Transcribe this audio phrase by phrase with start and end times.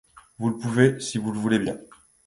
[0.39, 1.77] Vous le pouvez, si vous le voulez bien.